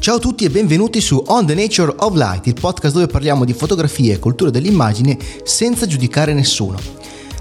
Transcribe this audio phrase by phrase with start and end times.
[0.00, 3.44] Ciao a tutti e benvenuti su On the Nature of Light, il podcast dove parliamo
[3.44, 6.99] di fotografia e cultura dell'immagine senza giudicare nessuno.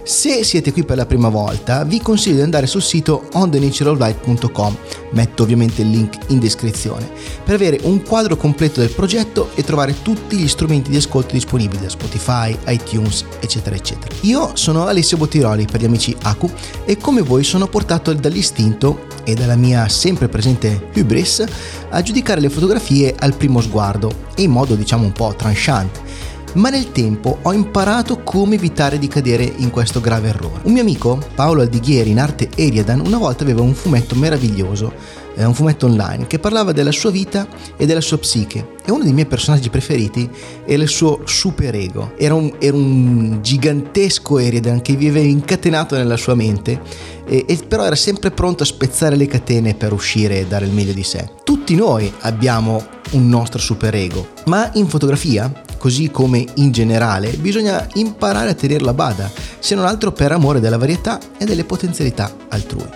[0.10, 4.76] Se siete qui per la prima volta, vi consiglio di andare sul sito onthenatureoflight.com,
[5.12, 7.08] metto ovviamente il link in descrizione,
[7.44, 11.84] per avere un quadro completo del progetto e trovare tutti gli strumenti di ascolto disponibili
[11.84, 14.16] da Spotify, iTunes, eccetera, eccetera.
[14.22, 16.50] Io sono Alessio Bottiroli per gli amici Aku
[16.86, 21.44] e come voi sono portato dall'istinto e dalla mia sempre presente hubris
[21.88, 26.08] a giudicare le fotografie al primo sguardo e in modo diciamo un po' tranchant
[26.54, 30.62] ma nel tempo ho imparato come evitare di cadere in questo grave errore.
[30.64, 34.94] Un mio amico, Paolo Aldighieri, in arte Eriadan, una volta aveva un fumetto meraviglioso,
[35.36, 38.76] eh, un fumetto online, che parlava della sua vita e della sua psiche.
[38.86, 40.30] E uno dei miei personaggi preferiti
[40.66, 42.14] era il suo superego.
[42.18, 46.82] Era un, era un gigantesco Eriadan che viveva incatenato nella sua mente,
[47.26, 50.72] e, e però era sempre pronto a spezzare le catene per uscire e dare il
[50.72, 51.30] meglio di sé.
[51.44, 58.52] Tutti noi abbiamo un nostro superego, ma in fotografia così come in generale, bisogna imparare
[58.52, 62.88] a tenerla a bada, se non altro per amore della varietà e delle potenzialità altrui.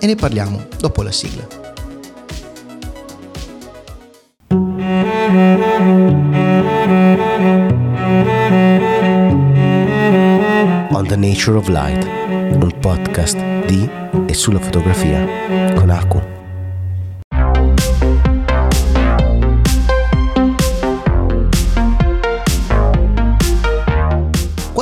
[0.00, 1.46] E ne parliamo dopo la sigla.
[10.92, 12.04] On the Nature of Light,
[12.52, 13.88] un podcast di
[14.26, 15.24] e sulla fotografia
[15.74, 16.39] con Aku.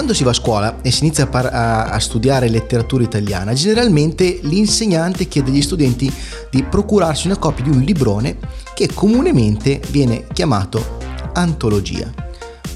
[0.09, 4.39] Quando si va a scuola e si inizia a, par- a, studiare letteratura italiana, generalmente
[4.41, 6.11] l'insegnante chiede agli studenti
[6.51, 8.39] di procurarsi una copia di un librone
[8.73, 10.97] che comunemente viene chiamato
[11.35, 12.11] antologia.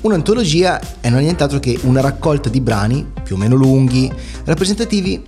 [0.02, 4.12] Un'antologia è non è nient'altro che una raccolta di brani più o meno lunghi,
[4.44, 5.24] rappresentativi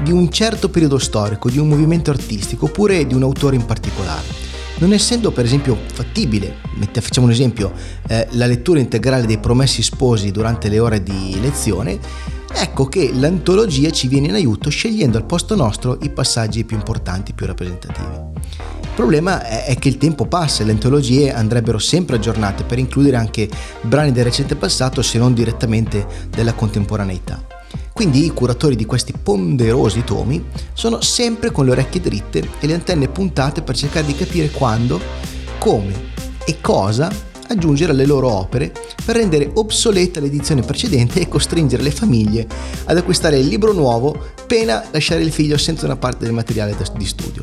[0.00, 4.51] di un certo periodo storico, di un movimento artistico oppure di un autore in particolare
[4.82, 6.56] non essendo per esempio fattibile,
[6.90, 7.72] facciamo un esempio,
[8.08, 12.00] eh, la lettura integrale dei promessi sposi durante le ore di lezione,
[12.52, 17.32] ecco che l'antologia ci viene in aiuto scegliendo al posto nostro i passaggi più importanti,
[17.32, 18.40] più rappresentativi.
[18.80, 23.16] Il problema è che il tempo passa e le antologie andrebbero sempre aggiornate per includere
[23.16, 23.48] anche
[23.82, 27.61] brani del recente passato se non direttamente della contemporaneità.
[28.02, 32.74] Quindi i curatori di questi ponderosi tomi sono sempre con le orecchie dritte e le
[32.74, 35.00] antenne puntate per cercare di capire quando,
[35.58, 36.10] come
[36.44, 37.08] e cosa
[37.46, 38.72] aggiungere alle loro opere
[39.04, 42.44] per rendere obsoleta l'edizione precedente e costringere le famiglie
[42.86, 47.06] ad acquistare il libro nuovo pena lasciare il figlio senza una parte del materiale di
[47.06, 47.42] studio.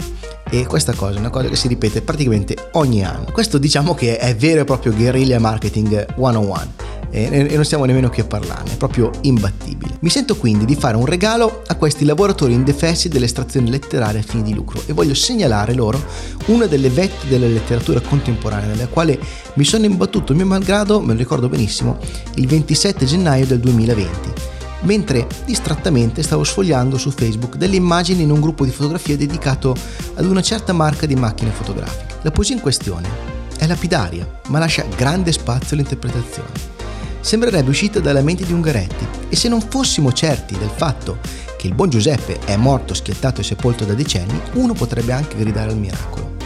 [0.50, 3.28] E questa cosa è una cosa che si ripete praticamente ogni anno.
[3.31, 8.22] Questo diciamo che è vero e proprio guerriglia marketing 101 e, non stiamo nemmeno qui
[8.22, 9.97] a parlarne, è proprio imbattibile.
[10.02, 14.44] Mi sento quindi di fare un regalo a questi lavoratori indefessi dell'estrazione letteraria a fini
[14.44, 16.02] di lucro e voglio segnalare loro
[16.46, 19.20] una delle vette della letteratura contemporanea nella quale
[19.56, 21.97] mi sono imbattuto mio malgrado, me lo ricordo benissimo,
[22.36, 24.47] il 27 gennaio del 2020
[24.81, 29.76] mentre distrattamente stavo sfogliando su Facebook delle immagini in un gruppo di fotografie dedicato
[30.14, 32.16] ad una certa marca di macchine fotografiche.
[32.22, 33.09] La poesia in questione
[33.58, 36.78] è lapidaria, ma lascia grande spazio all'interpretazione
[37.22, 41.19] sembrerebbe uscita dalla mente di Ungaretti e se non fossimo certi del fatto
[41.57, 45.72] che il buon Giuseppe è morto, schiattato e sepolto da decenni, uno potrebbe anche gridare
[45.72, 46.38] al miracolo.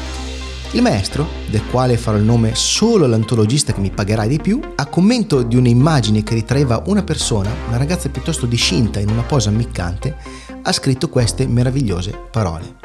[0.71, 4.87] Il maestro, del quale farò il nome solo all'antologista che mi pagherà di più, a
[4.87, 10.15] commento di un'immagine che ritraeva una persona, una ragazza piuttosto discinta in una posa ammiccante,
[10.63, 12.77] ha scritto queste meravigliose parole.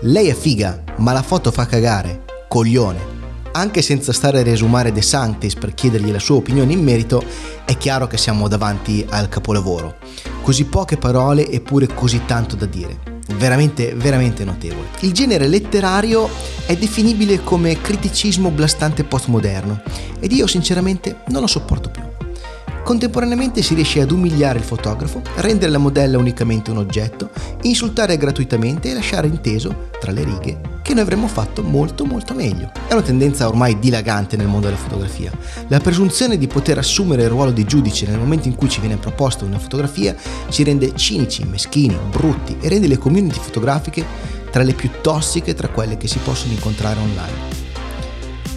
[0.00, 3.19] Lei è figa, ma la foto fa cagare, coglione
[3.52, 7.22] anche senza stare a riesumare De Sanctis per chiedergli la sua opinione in merito,
[7.64, 9.96] è chiaro che siamo davanti al capolavoro.
[10.42, 13.18] Così poche parole eppure così tanto da dire.
[13.36, 14.88] Veramente, veramente notevole.
[15.00, 16.28] Il genere letterario
[16.66, 19.82] è definibile come criticismo blastante postmoderno
[20.18, 22.02] ed io sinceramente non lo sopporto più.
[22.82, 27.30] Contemporaneamente si riesce ad umiliare il fotografo, rendere la modella unicamente un oggetto,
[27.62, 32.70] insultare gratuitamente e lasciare inteso, tra le righe, che noi avremmo fatto molto molto meglio.
[32.86, 35.30] È una tendenza ormai dilagante nel mondo della fotografia.
[35.68, 38.96] La presunzione di poter assumere il ruolo di giudice nel momento in cui ci viene
[38.96, 40.14] proposta una fotografia
[40.48, 44.04] ci rende cinici, meschini, brutti e rende le community fotografiche
[44.50, 47.59] tra le più tossiche tra quelle che si possono incontrare online.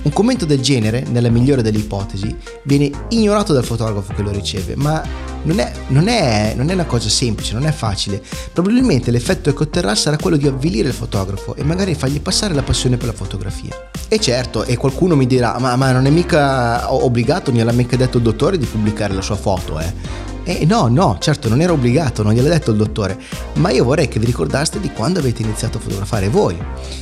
[0.04, 4.76] Un commento del genere, nella migliore delle ipotesi, viene ignorato dal fotografo che lo riceve,
[4.76, 5.02] ma
[5.44, 8.22] non è, non, è, non è, una cosa semplice, non è facile.
[8.52, 12.64] Probabilmente l'effetto che otterrà sarà quello di avvilire il fotografo e magari fargli passare la
[12.64, 13.90] passione per la fotografia.
[14.10, 17.96] E certo, e qualcuno mi dirà, ma, ma non è mica obbligato, non gliel'ha mica
[17.96, 20.32] detto il dottore di pubblicare la sua foto, eh.
[20.46, 23.18] Eh no, no, certo non era obbligato, non gliel'ha detto il dottore,
[23.56, 26.58] ma io vorrei che vi ricordaste di quando avete iniziato a fotografare voi.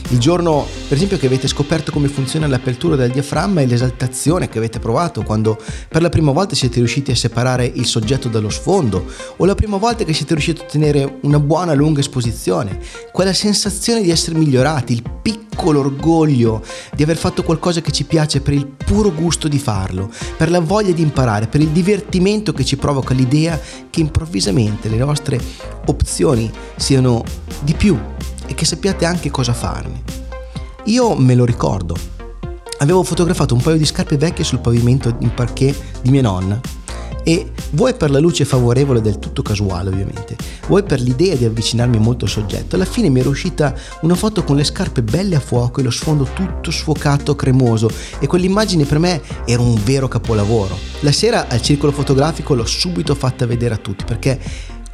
[0.09, 4.59] Il giorno, per esempio, che avete scoperto come funziona l'apertura del diaframma e l'esaltazione che
[4.59, 5.57] avete provato quando
[5.87, 9.05] per la prima volta siete riusciti a separare il soggetto dallo sfondo,
[9.37, 12.79] o la prima volta che siete riusciti a ottenere una buona lunga esposizione,
[13.11, 16.63] quella sensazione di essere migliorati, il piccolo orgoglio
[16.93, 20.59] di aver fatto qualcosa che ci piace per il puro gusto di farlo, per la
[20.59, 23.59] voglia di imparare, per il divertimento che ci provoca l'idea
[23.89, 25.39] che improvvisamente le vostre
[25.85, 27.23] opzioni siano
[27.61, 27.97] di più
[28.45, 30.03] e che sappiate anche cosa farne.
[30.85, 31.95] Io me lo ricordo.
[32.79, 36.59] Avevo fotografato un paio di scarpe vecchie sul pavimento in parquet di mia nonna
[37.23, 40.35] e vuoi per la luce favorevole del tutto casuale ovviamente,
[40.67, 44.43] vuoi per l'idea di avvicinarmi molto al soggetto, alla fine mi era uscita una foto
[44.43, 47.89] con le scarpe belle a fuoco e lo sfondo tutto sfocato, cremoso.
[48.19, 50.77] E quell'immagine per me era un vero capolavoro.
[51.01, 54.39] La sera al circolo fotografico l'ho subito fatta vedere a tutti perché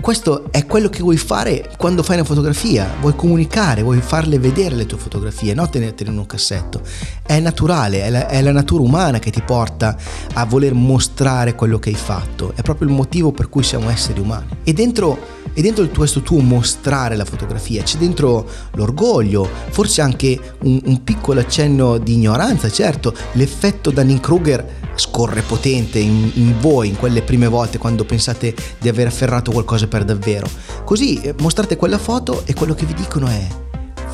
[0.08, 4.74] questo è quello che vuoi fare quando fai una fotografia, vuoi comunicare, vuoi farle vedere
[4.74, 6.80] le tue fotografie, non tenertele in un cassetto.
[7.22, 9.98] È naturale, è la, è la, natura umana che ti porta
[10.36, 14.22] a voler mostrare quello che hai fatto, è proprio il motivo per cui siamo esseri
[14.22, 14.46] umani.
[14.64, 15.20] E dentro,
[15.52, 21.42] e dentro questo tuo mostrare la fotografia c'è dentro l'orgoglio, forse anche un, un piccolo
[21.42, 27.78] accenno di ignoranza, certo, l'effetto Dunning-Kruger scorre potente in, in, voi in quelle prime volte
[27.78, 30.50] quando pensate di aver afferrato qualcosa per davvero.
[30.84, 33.48] Così eh, mostrate quella foto e quello che vi dicono è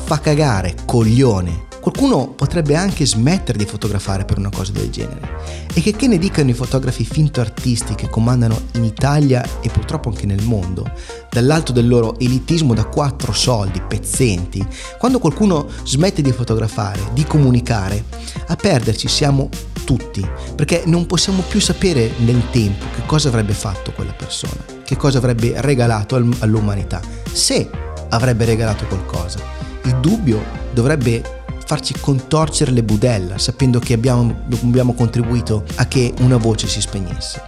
[0.04, 1.72] fa cagare, coglione.
[1.84, 5.66] Qualcuno potrebbe anche smettere di fotografare per una cosa del genere.
[5.74, 10.08] E che, che ne dicano i fotografi finto artisti che comandano in Italia e purtroppo
[10.08, 10.90] anche nel mondo,
[11.30, 14.66] dall'alto del loro elitismo da quattro soldi, pezzenti,
[14.98, 18.02] quando qualcuno smette di fotografare, di comunicare,
[18.46, 19.50] a perderci siamo
[19.84, 20.26] tutti,
[20.56, 25.18] perché non possiamo più sapere nel tempo che cosa avrebbe fatto quella persona, che cosa
[25.18, 27.68] avrebbe regalato all'umanità, se
[28.08, 29.38] avrebbe regalato qualcosa.
[29.82, 30.42] Il dubbio
[30.72, 31.42] dovrebbe
[31.74, 37.42] farci contorcere le budella sapendo che abbiamo, abbiamo contribuito a che una voce si spegnesse.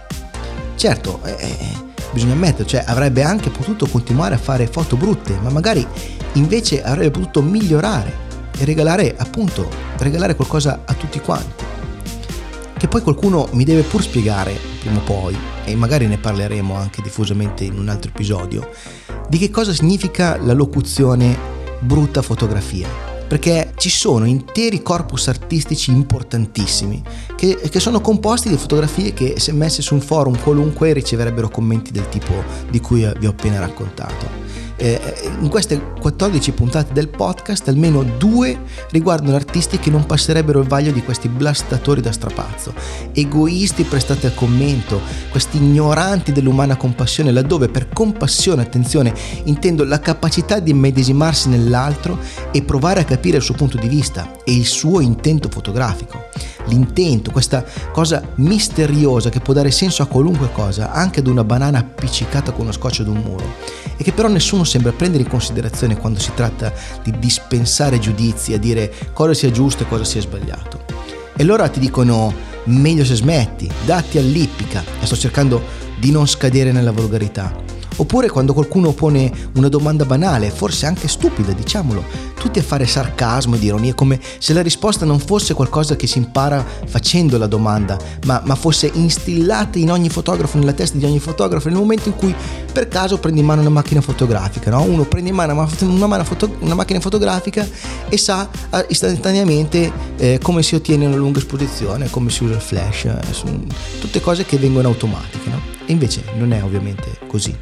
[0.75, 1.57] Certo, eh, eh,
[2.11, 5.87] bisogna ammettere, cioè avrebbe anche potuto continuare a fare foto brutte, ma magari
[6.33, 8.25] invece avrebbe potuto migliorare
[8.57, 11.65] e regalare appunto, regalare qualcosa a tutti quanti
[12.77, 15.35] che poi qualcuno mi deve pur spiegare prima o poi,
[15.65, 18.69] e magari ne parleremo anche diffusamente in un altro episodio,
[19.27, 21.35] di che cosa significa la locuzione
[21.79, 23.06] brutta fotografia.
[23.27, 27.03] Perché ci sono interi corpus artistici importantissimi
[27.35, 31.91] che, che sono composti di fotografie che se messe su un forum qualunque riceverebbero commenti
[31.91, 32.33] del tipo
[32.69, 34.46] di cui vi ho appena raccontato
[34.77, 34.99] eh,
[35.41, 38.59] in queste 14 puntate del podcast almeno due
[38.91, 42.73] riguardano artisti che non passerebbero il vaglio di questi blastatori da strapazzo,
[43.11, 49.13] egoisti prestati al commento, questi ignoranti dell'umana compassione, laddove per compassione, attenzione,
[49.43, 52.19] intendo la capacità di immedesimarsi nell'altro
[52.51, 56.25] e provare a capire il suo punto di vista e il suo intento fotografico.
[56.67, 57.63] L'intento, questa
[57.93, 62.65] cosa misteriosa che può dare senso a qualunque cosa, anche ad una banana appiccicata con
[62.65, 63.55] lo scotch ad un muro,
[63.95, 66.71] e che però nessuno sembra prendere in considerazione quando si tratta
[67.03, 70.85] di dispensare giudizi, a dire cosa sia giusto e cosa sia sbagliato.
[71.35, 72.33] E allora ti dicono
[72.65, 75.61] meglio se smetti, datti all'ippica, e sto cercando
[75.97, 77.66] di non scadere nella volgarità
[77.97, 82.03] Oppure quando qualcuno pone una domanda banale, forse anche stupida, diciamolo,
[82.39, 86.19] tutti a fare sarcasmo ed ironia, come se la risposta non fosse qualcosa che si
[86.19, 91.19] impara facendo la domanda, ma, ma fosse instillata in ogni fotografo, nella testa di ogni
[91.19, 92.33] fotografo, nel momento in cui
[92.71, 94.69] per caso prendi in mano una macchina fotografica.
[94.69, 94.83] No?
[94.83, 95.67] Uno prende in mano una,
[96.05, 97.67] una, foto, una macchina fotografica
[98.09, 102.61] e sa uh, istantaneamente eh, come si ottiene una lunga esposizione, come si usa il
[102.61, 103.19] flash, eh,
[103.99, 105.49] tutte cose che vengono automatiche.
[105.49, 105.76] No?
[105.87, 107.55] E invece non è ovviamente così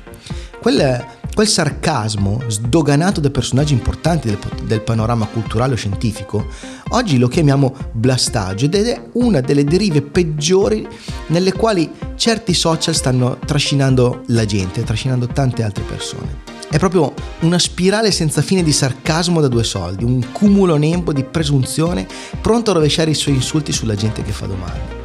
[0.65, 1.05] quel,
[1.36, 6.48] quel sarcasmo sdoganato da personaggi importanti del, del, panorama culturale o scientifico,
[6.89, 10.88] oggi lo chiamiamo blastaggio ed è una delle derive peggiori
[11.27, 16.53] nelle quali certi social stanno trascinando la gente, trascinando tante altre persone.
[16.67, 21.24] È proprio una spirale senza fine di sarcasmo da due soldi, un cumulo nembo di
[21.24, 22.08] presunzione
[22.41, 25.03] pronto a rovesciare i suoi insulti sulla gente che fa domande.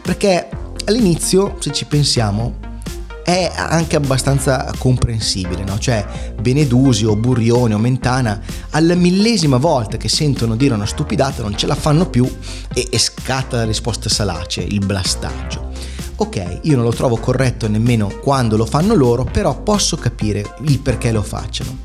[0.00, 0.48] Perché
[0.86, 2.72] all'inizio, se ci pensiamo,
[3.24, 5.78] è anche abbastanza comprensibile, no?
[5.78, 8.38] Cioè Benedusi o Burrione o Mentana
[8.70, 12.30] alla millesima volta che sentono dire una stupidata non ce la fanno più
[12.74, 15.72] e, e scatta la risposta salace, il blastaggio.
[16.16, 20.78] Ok, io non lo trovo corretto nemmeno quando lo fanno loro, però posso capire il
[20.78, 21.78] perché lo facciano.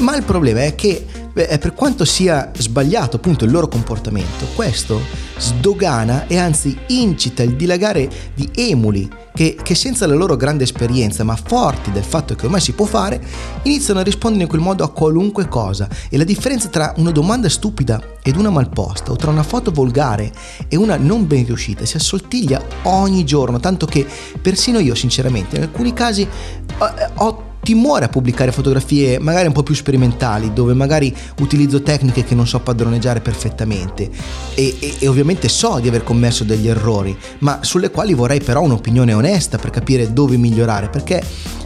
[0.00, 4.98] Ma il problema è che beh, per quanto sia sbagliato appunto il loro comportamento, questo
[5.36, 11.22] sdogana e anzi incita il dilagare di emuli che, che, senza la loro grande esperienza,
[11.24, 13.22] ma forti del fatto che ormai si può fare,
[13.64, 15.86] iniziano a rispondere in quel modo a qualunque cosa.
[16.08, 20.32] E la differenza tra una domanda stupida ed una malposta, o tra una foto volgare
[20.68, 24.06] e una non ben riuscita, si assottiglia ogni giorno, tanto che
[24.40, 29.64] persino io, sinceramente, in alcuni casi eh, ho timore a pubblicare fotografie magari un po'
[29.64, 34.08] più sperimentali, dove magari utilizzo tecniche che non so padroneggiare perfettamente.
[34.54, 38.62] E, e, e, ovviamente so di aver commesso degli errori, ma sulle quali vorrei però
[38.62, 41.20] un'opinione onesta per capire dove migliorare, perché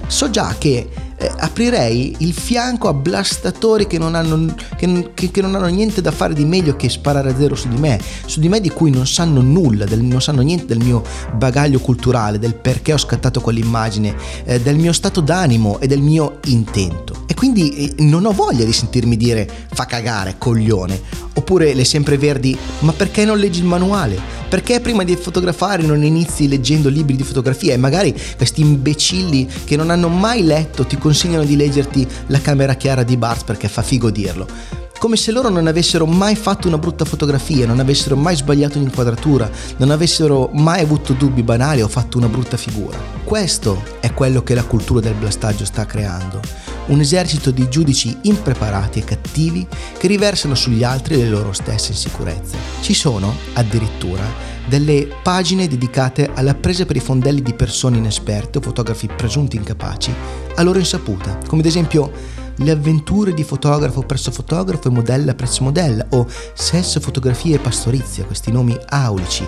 [0.06, 0.88] so già che
[1.20, 6.00] eh, aprirei il fianco a blastatori che non, hanno, che, che, che non, hanno, niente
[6.00, 8.70] da fare di meglio che sparare a zero su di me, su di me di
[8.70, 11.02] cui non sanno nulla, del, non sanno niente del mio
[11.34, 16.38] bagaglio culturale, del perché ho scattato quell'immagine, eh, del mio stato d'animo e del mio
[16.46, 17.24] intento.
[17.26, 21.28] E quindi eh, non ho voglia di sentirmi dire fa cagare, coglione.
[21.34, 24.18] Oppure le sempreverdi, ma perché non leggi il manuale?
[24.48, 29.76] Perché prima di fotografare non inizi leggendo libri di fotografia e magari questi imbecilli che
[29.76, 33.82] non hanno mai letto ti consigliano di leggerti La camera chiara di Barthes perché fa
[33.82, 34.79] figo dirlo?
[35.00, 39.50] Come se loro non avessero mai fatto una brutta fotografia, non avessero mai sbagliato un'inquadratura,
[39.78, 42.98] non avessero mai avuto dubbi banali o fatto una brutta figura.
[43.24, 46.42] Questo è quello che la cultura del blastaggio sta creando.
[46.88, 49.66] Un esercito di giudici impreparati e cattivi
[49.96, 52.58] che riversano sugli altri le loro stesse insicurezze.
[52.82, 54.24] Ci sono, addirittura,
[54.66, 60.14] delle pagine dedicate alla presa per i fondelli di persone inesperte o fotografi presunti incapaci
[60.56, 65.62] a loro insaputa, come ad esempio le avventure di fotografo presso fotografo e modella presso
[65.62, 69.46] modella o sesso, fotografia e pastorizia, questi nomi aulici.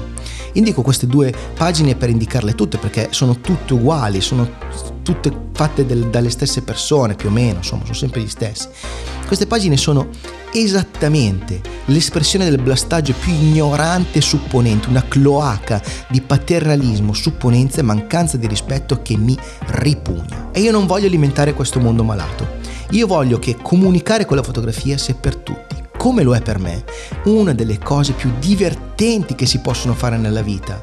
[0.55, 4.49] Indico queste due pagine per indicarle tutte perché sono tutte uguali, sono
[5.03, 8.69] tutte fatte del, dalle stesse persone più o meno, insomma sono sempre gli stessi.
[9.27, 10.09] Queste pagine sono
[10.53, 18.37] esattamente l'espressione del blastaggio più ignorante e supponente, una cloaca di paternalismo, supponenza e mancanza
[18.37, 19.37] di rispetto che mi
[19.69, 20.51] ripugna.
[20.53, 22.62] E io non voglio alimentare questo mondo malato.
[22.93, 26.85] Io voglio che comunicare con la fotografia sia per tutti, come lo è per me,
[27.25, 30.83] una delle cose più divertenti che si possono fare nella vita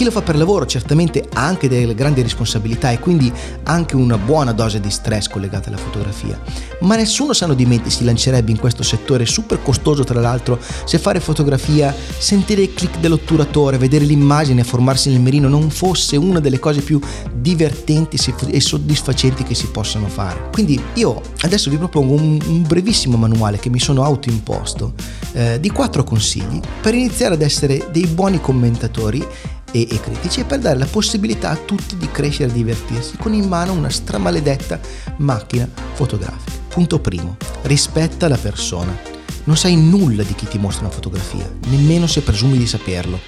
[0.00, 3.30] chi lo fa per lavoro certamente ha anche delle grandi responsabilità e quindi
[3.64, 6.40] anche una buona dose di stress collegata alla fotografia,
[6.80, 10.96] ma nessuno sano di mente si lancerebbe in questo settore super costoso tra l'altro se
[10.96, 16.58] fare fotografia, sentire il click dell'otturatore, vedere l'immagine formarsi nel mirino non fosse una delle
[16.58, 16.98] cose più
[17.34, 20.48] divertenti e soddisfacenti che si possano fare.
[20.50, 24.94] Quindi io adesso vi propongo un, un brevissimo manuale che mi sono autoimposto
[25.32, 29.26] eh, di quattro consigli per iniziare ad essere dei buoni commentatori
[29.72, 33.32] e, e critici e per dare la possibilità a tutti di crescere e divertirsi con
[33.34, 34.80] in mano una stramaledetta
[35.18, 36.58] macchina fotografica.
[36.68, 38.96] Punto primo, rispetta la persona.
[39.44, 43.18] Non sai nulla di chi ti mostra una fotografia, nemmeno se presumi di saperlo.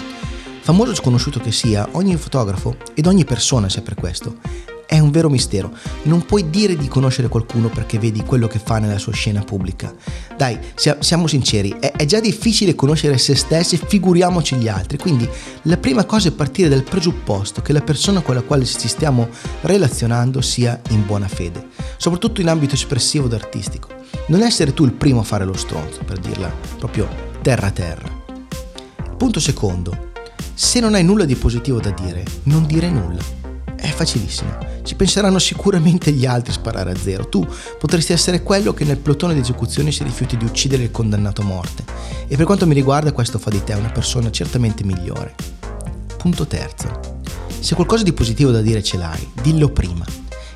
[0.61, 4.37] Famoso o sconosciuto che sia, ogni fotografo ed ogni persona per questo
[4.93, 5.73] è un vero mistero.
[6.03, 9.95] Non puoi dire di conoscere qualcuno perché vedi quello che fa nella sua scena pubblica.
[10.37, 14.99] Dai, siamo sinceri, è, già difficile conoscere se stessi, figuriamoci gli altri.
[14.99, 15.27] Quindi
[15.63, 19.31] la prima cosa è partire dal presupposto che la persona con la quale ci stiamo
[19.63, 23.89] relazionando sia in buona fede, soprattutto in ambito espressivo ed artistico.
[24.27, 27.09] Non essere tu il primo a fare lo stronzo, per dirla proprio
[27.41, 28.11] terra terra.
[29.17, 30.11] Punto secondo.
[30.53, 33.42] Se non hai nulla di positivo da dire, non dire nulla.
[33.83, 34.57] È facilissimo.
[34.85, 37.29] Ci penseranno sicuramente gli altri a sparare a zero.
[37.29, 37.45] Tu
[37.81, 41.45] potresti essere quello che nel plotone di esecuzione si rifiuti di uccidere il condannato a
[41.45, 41.83] morte.
[42.29, 45.35] E per quanto mi riguarda questo fa di te una persona certamente migliore.
[46.17, 47.01] Punto terzo.
[47.59, 50.05] Se qualcosa di positivo da dire ce l'hai, dillo prima.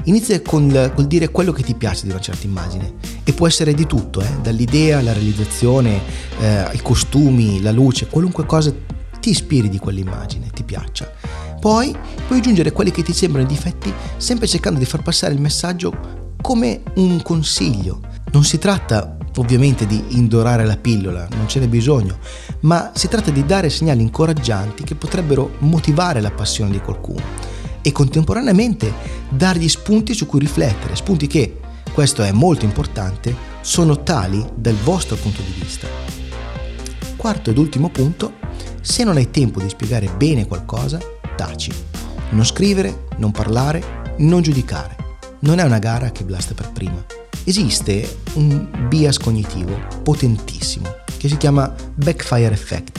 [0.05, 3.75] Inizia con, col dire quello che ti piace di una certa immagine e può essere
[3.75, 4.37] di tutto, eh?
[4.41, 6.01] dall'idea alla realizzazione,
[6.39, 8.73] eh, i costumi, la luce, qualunque cosa
[9.19, 11.13] ti ispiri di quell'immagine, ti piaccia.
[11.67, 11.93] Poi
[12.29, 16.37] puoi aggiungere quelli che ti sembrano i difetti, sempre cercando di far passare il messaggio
[16.41, 18.03] come un consiglio.
[18.31, 22.19] Non si tratta ovviamente di indorare la pillola, non ce n'è bisogno,
[22.61, 27.25] ma si tratta di dare segnali incoraggianti che potrebbero motivare la passione di qualcuno
[27.83, 28.93] e contemporaneamente
[29.29, 31.59] dargli spunti su cui riflettere, spunti che,
[31.93, 35.89] questo è molto importante, sono tali dal vostro punto di vista.
[37.17, 38.35] Quarto ed ultimo punto,
[38.83, 41.71] se non hai tempo di spiegare bene qualcosa, taci.
[42.31, 44.97] Non scrivere, non parlare, non giudicare.
[45.41, 47.05] Non è una gara che blasta per prima.
[47.45, 52.99] Esiste un bias cognitivo potentissimo che si chiama Backfire Effect.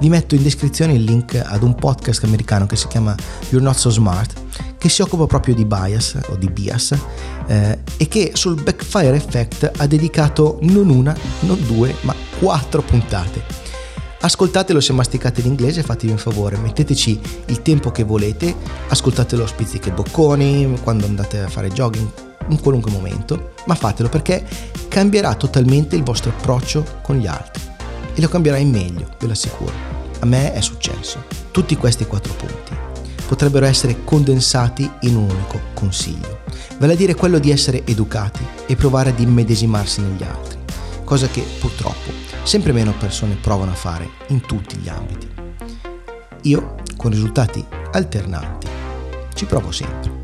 [0.00, 3.14] Vi metto in descrizione il link ad un podcast americano che si chiama
[3.50, 4.42] You're Not So Smart
[4.84, 6.94] che si occupa proprio di bias o di bias
[7.46, 13.63] eh, e che sul backfire effect ha dedicato non una, non due, ma quattro puntate.
[14.24, 18.56] Ascoltatelo se masticate l'inglese, fatevi un favore, metteteci il tempo che volete,
[18.88, 22.08] ascoltatelo spizziche bocconi, quando andate a fare jogging,
[22.48, 24.42] in qualunque momento, ma fatelo perché
[24.88, 27.62] cambierà totalmente il vostro approccio con gli altri
[28.14, 29.72] e lo cambierà in meglio, ve lo assicuro.
[30.20, 31.22] A me è successo.
[31.50, 32.72] Tutti questi quattro punti
[33.26, 36.40] potrebbero essere condensati in un unico consiglio,
[36.78, 40.56] vale a dire quello di essere educati e provare ad immedesimarsi negli altri,
[41.04, 45.28] cosa che purtroppo sempre meno persone provano a fare in tutti gli ambiti.
[46.42, 48.68] Io, con risultati alternanti,
[49.34, 50.22] ci provo sempre.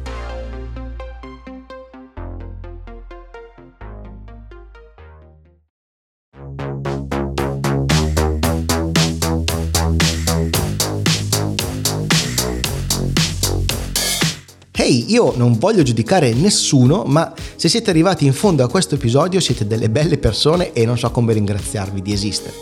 [14.91, 19.39] Ehi, io non voglio giudicare nessuno, ma se siete arrivati in fondo a questo episodio
[19.39, 22.55] siete delle belle persone e non so come ringraziarvi di esistere.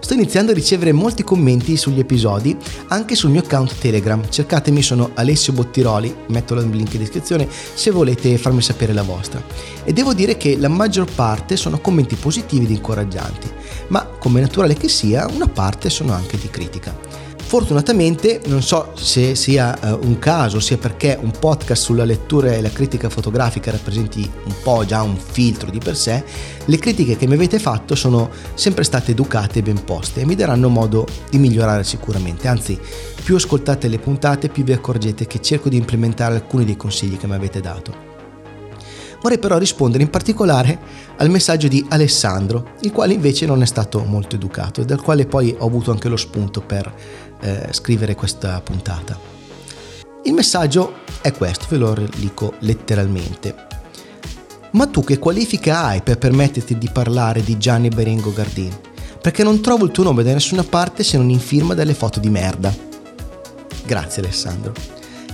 [0.00, 2.56] Sto iniziando a ricevere molti commenti sugli episodi
[2.88, 4.26] anche sul mio account Telegram.
[4.26, 9.42] Cercatemi, sono Alessio Bottiroli, metto il link in descrizione se volete farmi sapere la vostra.
[9.84, 13.50] E devo dire che la maggior parte sono commenti positivi ed incoraggianti,
[13.88, 17.05] ma come naturale che sia, una parte sono anche di critica.
[17.46, 22.60] Fortunatamente, non so se sia uh, un caso, sia perché un podcast sulla lettura e
[22.60, 26.24] la critica fotografica rappresenti un po' già un filtro di per sé,
[26.64, 30.34] le critiche che mi avete fatto sono sempre state educate e ben poste e mi
[30.34, 32.48] daranno modo di migliorare sicuramente.
[32.48, 32.76] Anzi,
[33.22, 37.28] più ascoltate le puntate, più vi accorgete che cerco di implementare alcuni dei consigli che
[37.28, 38.06] mi avete dato.
[39.20, 40.78] Vorrei però rispondere in particolare
[41.16, 45.26] al messaggio di Alessandro, il quale invece non è stato molto educato e dal quale
[45.26, 46.92] poi ho avuto anche lo spunto per
[47.40, 49.18] eh, scrivere questa puntata.
[50.24, 53.54] Il messaggio è questo, ve lo dico letteralmente.
[54.72, 58.76] Ma tu che qualifica hai per permetterti di parlare di Gianni Berengo Gardini?
[59.20, 62.20] Perché non trovo il tuo nome da nessuna parte se non in firma delle foto
[62.20, 62.74] di merda.
[63.84, 64.72] Grazie Alessandro.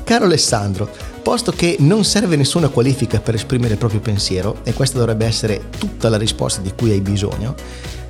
[0.04, 0.90] Caro Alessandro,
[1.23, 5.71] posto che non serve nessuna qualifica per esprimere il proprio pensiero, e questa dovrebbe essere
[5.78, 7.55] tutta la risposta di cui hai bisogno,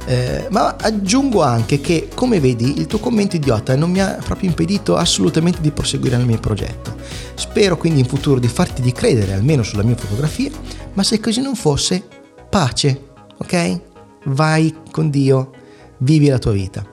[0.07, 4.49] eh, ma aggiungo anche che, come vedi, il tuo commento idiota non mi ha proprio
[4.49, 6.97] impedito assolutamente di proseguire nel mio progetto.
[7.35, 10.51] Spero quindi in futuro di farti di credere almeno sulla mia fotografia,
[10.95, 12.03] ma se così non fosse,
[12.51, 13.81] pace, ok?
[14.25, 15.51] Vai con Dio,
[15.99, 16.85] vivi la tua vita.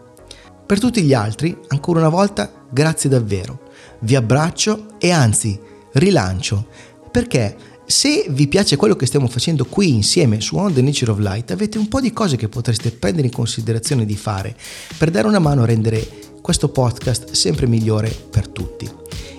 [0.65, 3.67] Per tutti gli altri, ancora una volta, grazie davvero.
[4.02, 5.60] Vi abbraccio e anzi,
[5.93, 6.67] rilancio,
[7.12, 7.56] perché
[7.89, 11.49] se vi piace quello che stiamo facendo qui insieme su On the Nature of Light,
[11.49, 14.56] avete un po' di cose che potreste prendere in considerazione di fare
[14.95, 16.08] per dare una mano a rendere
[16.39, 18.88] questo podcast sempre migliore per tutti.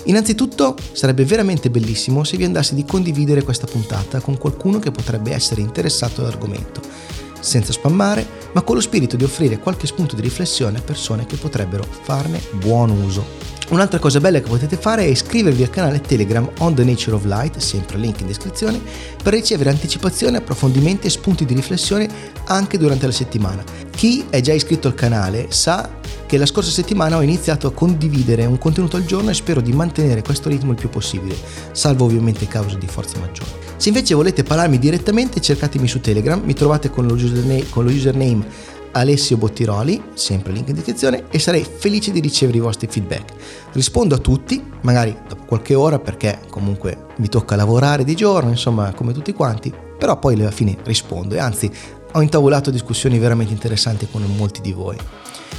[0.06, 5.32] Innanzitutto sarebbe veramente bellissimo se vi andasse di condividere questa puntata con qualcuno che potrebbe
[5.32, 6.80] essere interessato all'argomento,
[7.40, 11.37] senza spammare, ma con lo spirito di offrire qualche spunto di riflessione a persone che
[11.37, 13.50] potrebbero farne buon uso.
[13.70, 17.24] Un'altra cosa bella che potete fare è iscrivervi al canale Telegram On The Nature of
[17.24, 18.81] Light, sempre link in descrizione,
[19.22, 22.09] per ricevere anticipazioni, approfondimenti e spunti di riflessione
[22.46, 23.62] anche durante la settimana.
[23.90, 25.88] Chi è già iscritto al canale sa
[26.26, 29.72] che la scorsa settimana ho iniziato a condividere un contenuto al giorno e spero di
[29.72, 31.37] mantenere questo ritmo il più possibile,
[31.70, 33.69] salvo ovviamente cause di forza maggiore.
[33.80, 37.90] Se invece volete parlarmi direttamente cercatemi su Telegram, mi trovate con lo username, con lo
[37.90, 38.46] username
[38.92, 43.32] Alessio Bottiroli, sempre link in descrizione, e sarei felice di ricevere i vostri feedback.
[43.72, 48.92] Rispondo a tutti, magari dopo qualche ora perché comunque mi tocca lavorare di giorno, insomma
[48.92, 51.70] come tutti quanti, però poi alla fine rispondo e anzi
[52.12, 54.98] ho intavolato discussioni veramente interessanti con molti di voi.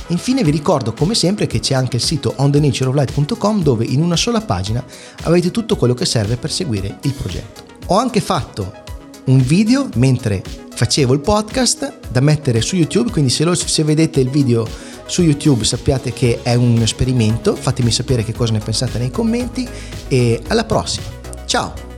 [0.09, 4.41] Infine vi ricordo come sempre che c'è anche il sito onthenatureoflight.com dove in una sola
[4.41, 4.85] pagina
[5.23, 7.70] avete tutto quello che serve per seguire il progetto.
[7.91, 8.71] Ho anche fatto
[9.25, 10.41] un video mentre
[10.73, 14.65] facevo il podcast da mettere su YouTube, quindi se, lo, se vedete il video
[15.07, 19.67] su YouTube sappiate che è un esperimento, fatemi sapere che cosa ne pensate nei commenti
[20.07, 21.07] e alla prossima.
[21.45, 21.90] Ciao!